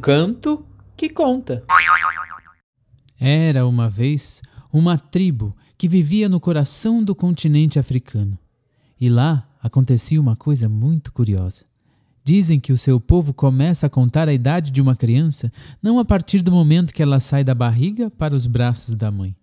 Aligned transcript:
canto 0.00 0.64
que 0.96 1.08
conta. 1.10 1.62
Era 3.20 3.66
uma 3.66 3.88
vez 3.88 4.40
uma 4.72 4.96
tribo 4.96 5.54
que 5.76 5.86
vivia 5.86 6.28
no 6.28 6.40
coração 6.40 7.02
do 7.04 7.14
continente 7.14 7.78
africano. 7.78 8.38
E 8.98 9.08
lá 9.08 9.46
acontecia 9.62 10.20
uma 10.20 10.36
coisa 10.36 10.68
muito 10.68 11.12
curiosa. 11.12 11.64
Dizem 12.24 12.60
que 12.60 12.72
o 12.72 12.78
seu 12.78 13.00
povo 13.00 13.32
começa 13.32 13.86
a 13.86 13.90
contar 13.90 14.28
a 14.28 14.32
idade 14.32 14.70
de 14.70 14.80
uma 14.80 14.94
criança 14.94 15.50
não 15.82 15.98
a 15.98 16.04
partir 16.04 16.42
do 16.42 16.52
momento 16.52 16.92
que 16.92 17.02
ela 17.02 17.18
sai 17.18 17.42
da 17.42 17.54
barriga 17.54 18.10
para 18.10 18.34
os 18.34 18.46
braços 18.46 18.94
da 18.94 19.10
mãe. 19.10 19.34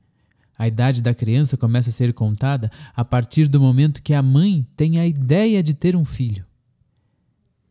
A 0.57 0.67
idade 0.67 1.01
da 1.03 1.13
criança 1.13 1.55
começa 1.55 1.89
a 1.89 1.93
ser 1.93 2.13
contada 2.13 2.71
a 2.95 3.05
partir 3.05 3.47
do 3.47 3.59
momento 3.59 4.01
que 4.01 4.13
a 4.13 4.23
mãe 4.23 4.65
tem 4.75 4.99
a 4.99 5.05
ideia 5.05 5.61
de 5.61 5.73
ter 5.73 5.95
um 5.95 6.05
filho. 6.05 6.45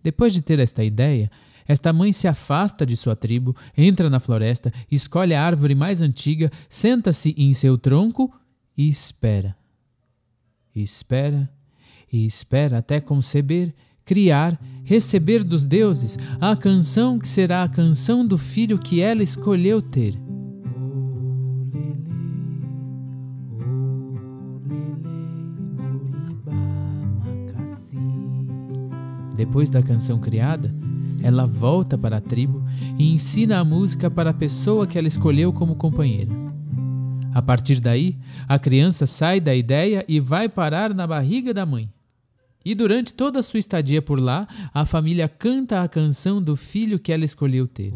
Depois 0.02 0.32
de 0.32 0.40
ter 0.40 0.60
esta 0.60 0.84
ideia, 0.84 1.30
esta 1.68 1.92
mãe 1.92 2.12
se 2.12 2.28
afasta 2.28 2.86
de 2.86 2.96
sua 2.96 3.16
tribo, 3.16 3.54
entra 3.76 4.08
na 4.08 4.20
floresta, 4.20 4.72
escolhe 4.90 5.34
a 5.34 5.44
árvore 5.44 5.74
mais 5.74 6.00
antiga, 6.00 6.50
senta-se 6.68 7.34
em 7.36 7.52
seu 7.52 7.76
tronco 7.76 8.30
e 8.76 8.88
espera. 8.88 9.56
Espera, 10.74 11.50
e 12.12 12.24
espera 12.24 12.78
até 12.78 13.00
conceber, 13.00 13.74
criar, 14.04 14.60
receber 14.84 15.42
dos 15.42 15.64
deuses 15.64 16.18
a 16.40 16.54
canção 16.54 17.18
que 17.18 17.26
será 17.26 17.62
a 17.62 17.68
canção 17.68 18.26
do 18.26 18.38
filho 18.38 18.78
que 18.78 19.00
ela 19.00 19.22
escolheu 19.22 19.82
ter. 19.82 20.14
Depois 29.34 29.68
da 29.68 29.82
canção 29.82 30.18
criada, 30.18 30.74
ela 31.26 31.44
volta 31.44 31.98
para 31.98 32.18
a 32.18 32.20
tribo 32.20 32.64
e 32.96 33.12
ensina 33.12 33.58
a 33.58 33.64
música 33.64 34.08
para 34.08 34.30
a 34.30 34.34
pessoa 34.34 34.86
que 34.86 34.96
ela 34.96 35.08
escolheu 35.08 35.52
como 35.52 35.74
companheira. 35.74 36.30
A 37.34 37.42
partir 37.42 37.80
daí, 37.80 38.16
a 38.46 38.60
criança 38.60 39.06
sai 39.06 39.40
da 39.40 39.52
ideia 39.52 40.04
e 40.06 40.20
vai 40.20 40.48
parar 40.48 40.94
na 40.94 41.04
barriga 41.04 41.52
da 41.52 41.66
mãe. 41.66 41.90
E 42.64 42.76
durante 42.76 43.12
toda 43.12 43.40
a 43.40 43.42
sua 43.42 43.58
estadia 43.58 44.00
por 44.00 44.20
lá, 44.20 44.46
a 44.72 44.84
família 44.84 45.28
canta 45.28 45.82
a 45.82 45.88
canção 45.88 46.40
do 46.40 46.54
filho 46.54 46.96
que 46.96 47.12
ela 47.12 47.24
escolheu 47.24 47.66
ter. 47.66 47.92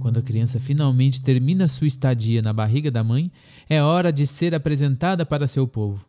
Quando 0.00 0.18
a 0.18 0.22
criança 0.22 0.58
finalmente 0.58 1.22
termina 1.22 1.68
sua 1.68 1.86
estadia 1.86 2.40
na 2.40 2.52
barriga 2.52 2.90
da 2.90 3.04
mãe, 3.04 3.30
é 3.68 3.82
hora 3.82 4.10
de 4.10 4.26
ser 4.26 4.54
apresentada 4.54 5.26
para 5.26 5.46
seu 5.46 5.68
povo. 5.68 6.06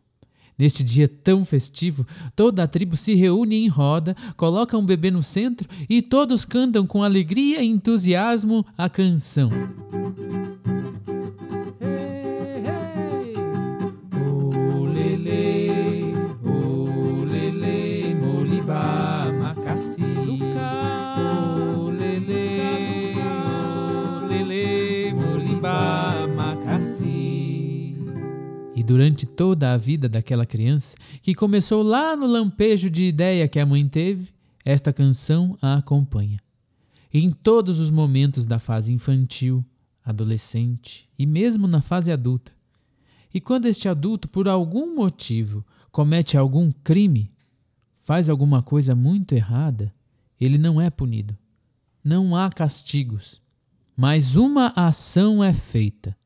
Neste 0.58 0.82
dia 0.82 1.08
tão 1.08 1.44
festivo, 1.44 2.06
toda 2.34 2.62
a 2.62 2.66
tribo 2.66 2.96
se 2.96 3.14
reúne 3.14 3.56
em 3.56 3.68
roda, 3.68 4.16
coloca 4.36 4.76
um 4.76 4.84
bebê 4.84 5.10
no 5.10 5.22
centro 5.22 5.68
e 5.88 6.00
todos 6.00 6.44
cantam 6.44 6.86
com 6.86 7.02
alegria 7.02 7.62
e 7.62 7.66
entusiasmo 7.66 8.64
a 8.76 8.88
canção. 8.88 9.50
E 28.82 28.84
durante 28.84 29.26
toda 29.26 29.72
a 29.72 29.76
vida 29.76 30.08
daquela 30.08 30.44
criança, 30.44 30.96
que 31.22 31.36
começou 31.36 31.84
lá 31.84 32.16
no 32.16 32.26
lampejo 32.26 32.90
de 32.90 33.04
ideia 33.04 33.46
que 33.46 33.60
a 33.60 33.64
mãe 33.64 33.88
teve, 33.88 34.32
esta 34.64 34.92
canção 34.92 35.56
a 35.62 35.74
acompanha. 35.74 36.40
Em 37.14 37.30
todos 37.30 37.78
os 37.78 37.90
momentos 37.90 38.44
da 38.44 38.58
fase 38.58 38.92
infantil, 38.92 39.64
adolescente 40.04 41.08
e 41.16 41.24
mesmo 41.24 41.68
na 41.68 41.80
fase 41.80 42.10
adulta. 42.10 42.50
E 43.32 43.40
quando 43.40 43.66
este 43.66 43.88
adulto, 43.88 44.28
por 44.28 44.48
algum 44.48 44.96
motivo, 44.96 45.64
comete 45.92 46.36
algum 46.36 46.72
crime, 46.82 47.30
faz 47.98 48.28
alguma 48.28 48.64
coisa 48.64 48.96
muito 48.96 49.32
errada, 49.32 49.94
ele 50.40 50.58
não 50.58 50.80
é 50.80 50.90
punido. 50.90 51.38
Não 52.02 52.34
há 52.34 52.50
castigos. 52.50 53.40
Mas 53.96 54.34
uma 54.34 54.72
ação 54.74 55.44
é 55.44 55.52
feita. 55.52 56.16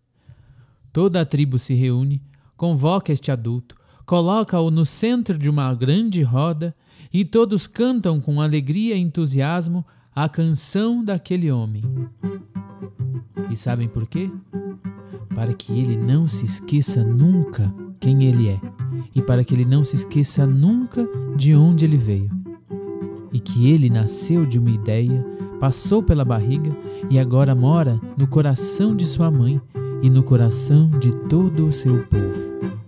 Toda 0.91 1.21
a 1.21 1.27
tribo 1.27 1.59
se 1.59 1.75
reúne 1.75 2.23
convoca 2.56 3.12
este 3.12 3.31
adulto, 3.31 3.77
coloca-o 4.05 4.71
no 4.71 4.84
centro 4.84 5.39
de 5.39 5.50
uma 5.50 5.72
grande 5.75 6.22
roda 6.22 6.75
e 7.12 7.25
todos 7.25 7.67
cantam 7.67 8.21
com 8.21 8.41
alegria 8.41 8.94
e 8.94 9.00
entusiasmo 9.00 9.84
a 10.15 10.28
canção 10.28 11.05
daquele 11.05 11.50
homem. 11.50 11.83
E 13.50 13.56
sabem 13.56 13.89
por 13.89 14.06
quê? 14.06 14.31
Para 15.34 15.53
que 15.53 15.72
ele 15.78 15.97
não 15.97 16.27
se 16.27 16.44
esqueça 16.44 17.05
nunca 17.05 17.72
quem 18.00 18.25
ele 18.25 18.49
é 18.49 18.61
e 19.15 19.21
para 19.21 19.44
que 19.44 19.55
ele 19.55 19.65
não 19.65 19.84
se 19.84 19.97
esqueça 19.97 20.47
nunca 20.47 21.06
de 21.37 21.55
onde 21.55 21.84
ele 21.84 21.97
veio. 21.97 22.31
E 23.33 23.38
que 23.38 23.69
ele 23.69 23.91
nasceu 23.91 24.47
de 24.47 24.59
uma 24.59 24.71
ideia, 24.71 25.23
passou 25.61 26.03
pela 26.03 26.25
barriga 26.25 26.71
e 27.11 27.19
agora 27.19 27.55
mora 27.55 28.00
no 28.17 28.27
coração 28.27 28.94
de 28.97 29.06
sua 29.06 29.31
mãe 29.31 29.61
e 30.03 30.11
no 30.11 30.23
coração 30.23 30.89
de 30.91 31.12
todo 31.29 31.67
o 31.67 31.73
seu 31.73 32.05
povo. 32.07 32.86